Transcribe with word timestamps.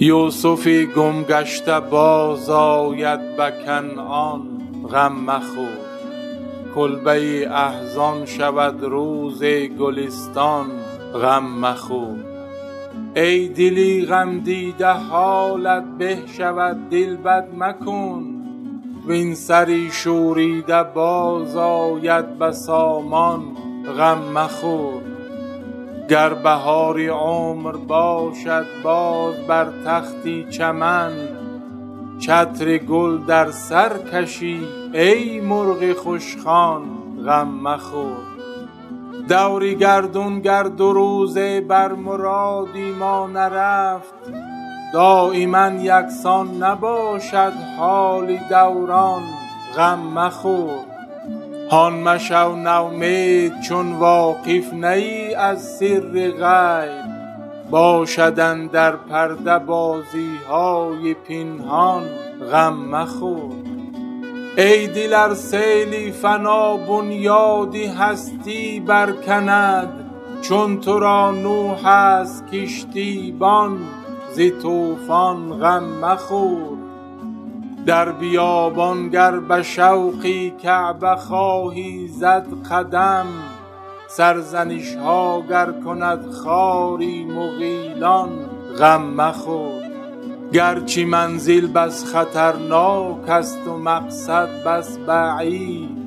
یوسفی 0.00 0.86
گم 0.86 1.22
گشته 1.22 1.80
بازآید 1.80 3.36
به 3.36 3.52
کنعان 3.66 4.42
غم 4.92 5.12
مخور. 5.12 5.95
کلبه 6.76 7.48
احزان 7.50 8.26
شود 8.26 8.82
روز 8.82 9.44
گلستان 9.78 10.66
غم 11.22 11.44
مخور 11.44 12.24
ای 13.16 13.48
دلی 13.48 14.06
غم 14.06 14.40
دیده 14.40 14.92
حالت 14.92 15.84
به 15.98 16.18
شود 16.26 16.88
دل 16.90 17.16
بد 17.16 17.48
مکن. 17.58 18.24
وین 19.06 19.34
سری 19.34 19.90
شوریده 19.90 20.82
بازآید 20.82 22.38
به 22.38 22.52
سامان 22.52 23.42
غم 23.98 24.18
مخور. 24.34 25.02
گر 26.08 26.34
بهار 26.34 27.00
عمر 27.00 27.72
باشد 27.72 28.66
باز 28.82 29.34
بر 29.48 29.66
تختی 29.86 30.46
چمن. 30.50 31.35
چتر 32.18 32.78
گل 32.78 33.18
در 33.18 33.50
سر 33.50 33.98
کشی 34.12 34.60
ای 34.92 35.40
مرغ 35.40 35.92
خوش 35.92 36.36
خوان 36.36 36.82
غم 37.26 37.48
مخور. 37.48 38.16
دوری 39.28 39.74
گردون 39.74 40.40
گر 40.40 40.62
دو 40.62 40.92
روزه 40.92 41.60
بر 41.60 41.92
مرادی 41.92 42.92
ما 42.92 43.26
نرفت. 43.26 44.14
دایما 44.92 45.68
یکسان 45.68 46.62
نباشد 46.62 47.52
حال 47.78 48.38
دوران 48.50 49.22
غم 49.76 49.98
مخور. 49.98 50.84
هان 51.70 51.92
مشو 51.92 52.56
نومید 52.56 53.60
چون 53.60 53.92
واقف 53.92 54.74
نه 54.74 54.88
ای 54.88 55.34
از 55.34 55.76
سر 55.78 56.30
غیب. 56.30 57.15
باشد 57.70 58.40
اندر 58.40 58.96
پرده 58.96 59.58
بازی 59.58 60.30
های 60.48 61.14
پنهان 61.14 62.02
غم 62.50 62.74
مخور. 62.74 63.52
ای 64.56 64.86
دل 64.86 65.14
ار 65.14 65.34
سیلی 65.34 66.12
فنا 66.12 66.76
بنیادی 66.76 67.86
هستی 67.86 68.80
برکند. 68.80 69.88
چون 70.42 70.80
تو 70.80 70.98
را 70.98 71.30
نوح 71.30 71.86
از 71.86 72.42
کشتی 72.52 73.36
بان 73.38 73.78
ز 74.32 74.40
طوفان 74.62 75.58
غم 75.58 75.84
مخور. 75.84 76.78
در 77.86 78.12
بیابان 78.12 79.08
گر 79.08 79.40
به 79.40 79.62
شوقی 79.62 80.50
کعبه 80.62 81.16
خواهی 81.16 82.08
زد 82.08 82.46
قدم 82.70 83.26
سرزنش 84.08 84.94
ها 84.94 85.42
گر 85.50 85.72
کند 85.84 86.30
خاری 86.30 87.24
مغیلان 87.24 88.30
غم 88.78 89.02
مخور. 89.02 89.82
گرچه 90.52 91.04
منزل 91.04 91.66
بس 91.66 92.04
خطرناک 92.04 93.28
است 93.28 93.68
و 93.68 93.78
مقصد 93.78 94.48
بس 94.66 94.98
بعید 94.98 96.06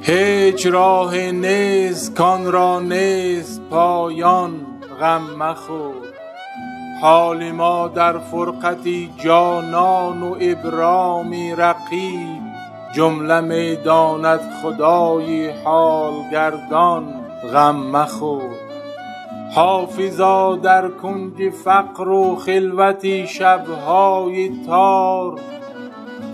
هیچ 0.00 0.66
راه 0.66 1.16
نیست 1.16 2.14
کان 2.14 2.52
را 2.52 2.80
نیست 2.80 3.60
پایان 3.70 4.66
غم 5.00 5.22
مخور. 5.38 6.06
حال 7.00 7.52
ما 7.52 7.88
در 7.88 8.18
فرقتی 8.18 9.10
جانان 9.24 10.22
و 10.22 10.36
ابرامی 10.40 11.54
رقیب 11.54 12.42
جمله 12.96 13.40
می 13.40 13.76
داند 13.76 14.40
خدای 14.62 15.50
حال 15.50 16.12
گردان 16.32 17.15
غم 17.52 17.76
مخور. 17.76 18.50
حافظا 19.54 20.56
در 20.56 20.88
کنج 20.88 21.50
فقر 21.50 22.08
و 22.08 22.36
خلوتی 22.36 23.26
شب 23.26 23.66
های 23.86 24.50
تار. 24.66 25.40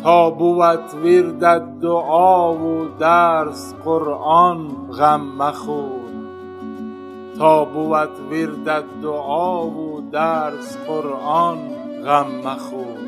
تا 0.03 0.31
بود 0.31 1.05
وردت 1.05 1.63
دعا 1.83 2.55
و 2.55 2.89
درس 2.99 3.75
قرآن 3.85 4.69
غم 4.99 5.21
مخور. 5.21 6.03
تا 7.39 7.65
بود 7.65 8.11
وردت 8.31 8.85
دعا 9.03 9.67
و 9.67 10.03
درس 10.13 10.77
قرآن 10.87 11.59
غم 12.05 12.27
مخور. 12.45 13.02